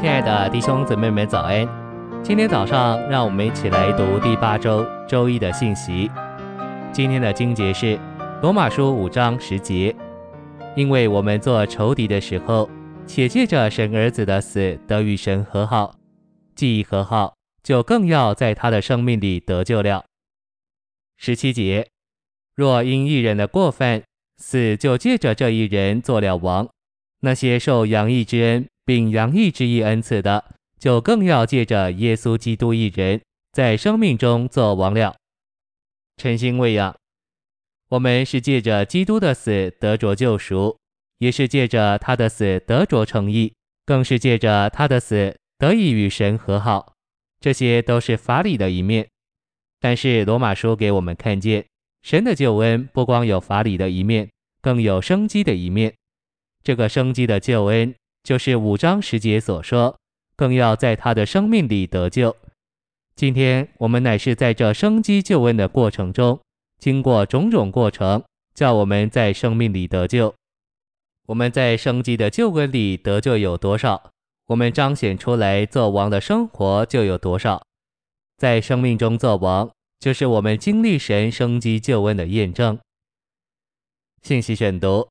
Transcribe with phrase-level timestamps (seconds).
[0.00, 1.68] 亲爱的弟兄姊妹们，早安！
[2.22, 6.08] 今天早上，让我们一起来读第八周周一的信息。
[6.92, 7.98] 今天的经节是
[8.40, 9.94] 罗马书五章十节，
[10.76, 12.70] 因为我们做仇敌的时候，
[13.08, 15.96] 且借着神儿子的死得与神和好，
[16.54, 17.34] 既已和好，
[17.64, 20.04] 就更要在他的生命里得救了。
[21.16, 21.88] 十七节，
[22.54, 24.04] 若因一人的过犯，
[24.36, 26.68] 死就借着这一人做了王，
[27.22, 30.42] 那些受洋溢之恩并洋溢之义恩赐的，
[30.80, 33.20] 就更要借着耶稣基督一人，
[33.52, 35.14] 在生命中做王了。
[36.16, 36.96] 晨星喂养，
[37.90, 40.78] 我们是借着基督的死得着救赎，
[41.18, 43.52] 也是借着他的死得着称义，
[43.84, 46.94] 更是借着他的死得以与神和好。
[47.40, 49.06] 这些都是法理的一面，
[49.80, 51.66] 但是罗马书给我们看见。
[52.00, 54.30] 神的救恩不光有法理的一面，
[54.62, 55.94] 更有生机的一面。
[56.62, 57.94] 这个生机的救恩，
[58.28, 59.98] 就是五章十节所说，
[60.36, 62.36] 更要在他的生命里得救。
[63.16, 66.38] 今天我们乃是在这生机救恩的过程中，
[66.78, 68.22] 经过种种过程，
[68.54, 70.34] 叫我们在生命里得救。
[71.24, 74.10] 我们在生机的救恩里得救有多少，
[74.48, 77.62] 我们彰显出来做王的生活就有多少。
[78.36, 79.70] 在生命中做王。
[79.98, 82.78] 就是我们经历神生机救恩的验证。
[84.22, 85.08] 信息选读：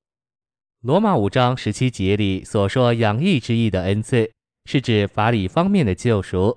[0.83, 4.31] 罗马五章十七节里所说洋溢之义的恩赐，
[4.66, 6.56] 是指法理方面的救赎；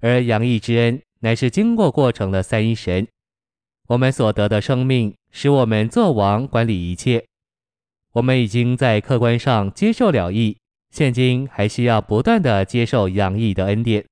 [0.00, 3.04] 而洋溢之恩乃是经过过程的三一神。
[3.88, 7.24] 我们所得的生命，使我们做王管理一切。
[8.12, 10.56] 我们已经在客观上接受了义，
[10.92, 14.04] 现今还需要不断地接受洋溢的恩典。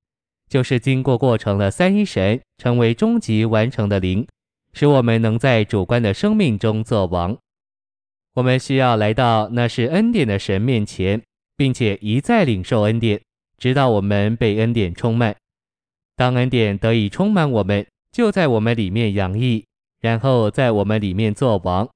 [0.49, 4.27] 就是经过过程的三一神成为终极完成的灵，
[4.73, 7.37] 使我们能在主观的生命中做王。
[8.37, 11.19] 我们需要来到那是恩典的神面前，
[11.55, 13.19] 并且一再领受恩典，
[13.57, 15.35] 直到我们被恩典充满。
[16.15, 19.65] 当恩典得以充满我们，就在我们里面洋溢，
[20.01, 21.89] 然后在我们里面做王。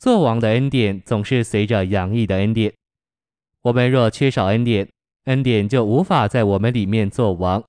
[0.00, 2.74] 做王的恩典总是随着洋溢的恩典。
[3.62, 4.88] 我们若缺少恩典，
[5.26, 7.62] 恩典就无法在我们里面做王。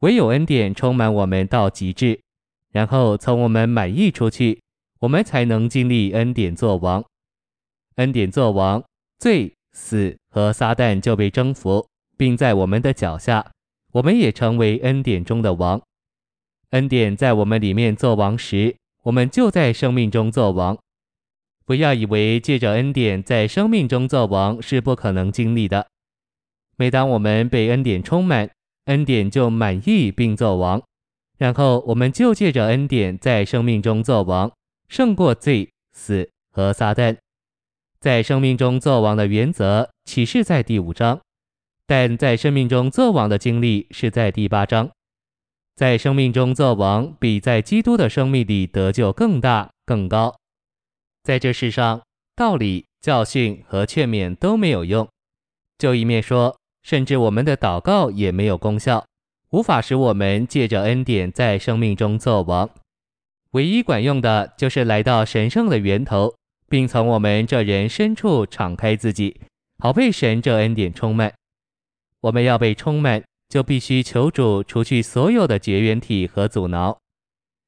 [0.00, 2.18] 唯有恩典充满我们到极致，
[2.72, 4.60] 然后从我们满溢出去，
[4.98, 7.04] 我们才能经历恩典作王。
[7.96, 8.84] 恩典作王，
[9.18, 11.86] 罪、死和撒旦就被征服，
[12.18, 13.50] 并在我们的脚下，
[13.92, 15.80] 我们也成为恩典中的王。
[16.70, 20.76] 恩典在我们里面作王时，我们就在生命中作王。
[21.64, 25.86] 不要以为借着恩典在生命中作王是不可能经历的。
[26.76, 28.50] 每当我们被恩典充满，
[28.84, 30.82] 恩典就满意并作王，
[31.38, 34.52] 然后我们就借着恩典在生命中作王，
[34.88, 37.16] 胜过罪、死和撒旦。
[38.00, 41.20] 在生命中作王的原则启示在第五章，
[41.86, 44.90] 但在生命中作王的经历是在第八章。
[45.74, 50.34] 在生命中作王比在基督的生命里得救更大更高。
[51.22, 52.02] 在这世上，
[52.34, 55.08] 道理、教训和劝勉都没有用。
[55.78, 56.56] 就一面说。
[56.86, 59.04] 甚至我们的祷告也没有功效，
[59.50, 62.70] 无法使我们借着恩典在生命中作王。
[63.50, 66.36] 唯一管用的就是来到神圣的源头，
[66.68, 69.40] 并从我们这人深处敞开自己，
[69.78, 71.32] 好被神这恩典充满。
[72.20, 76.98] 我们要被充满，就必须求主除去所有的绝缘体和阻挠。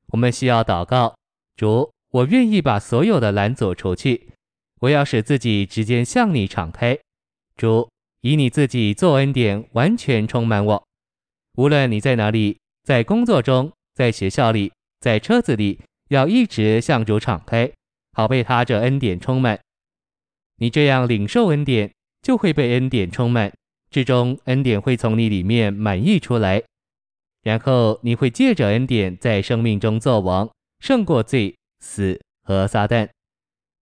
[0.08, 1.14] 我们需要祷告，
[1.56, 4.28] 主，我愿意把所有的拦阻除去，
[4.80, 6.98] 我要使自己直接向你敞开，
[7.56, 7.88] 主。
[8.20, 10.84] 以你自己做恩典，完全充满我。
[11.54, 15.78] 无论你在哪里，在工作中，在学校里，在车子里，
[16.08, 17.70] 要一直向主敞开，
[18.18, 19.60] 好被他这恩典充满。
[20.56, 23.52] 你这样领受恩典，就会被恩典充满，
[23.92, 26.60] 至终恩典会从你里面满溢出来，
[27.44, 33.08] 然后你会借着恩典在生命中作王，胜过罪、死和撒旦。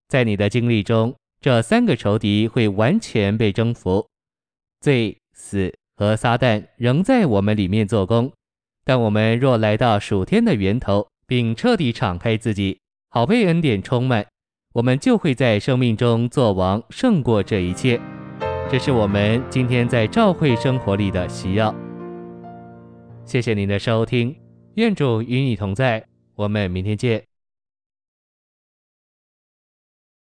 [0.10, 4.06] 在你的经历中，这三个仇敌会完全被征服。
[4.82, 8.34] 罪、死和撒旦仍在我们里面做工，
[8.84, 12.82] 但我们若来到属天的源头，并彻底敞开自己，
[13.16, 14.28] 好被恩典充满，
[14.74, 17.98] 我们就会在生命中做王，胜过这一切。
[18.70, 21.74] 这是我们今天在教会生活里的需要。
[23.24, 24.36] 谢谢您的收听，
[24.74, 27.24] 愿主与你同在，我们明天见。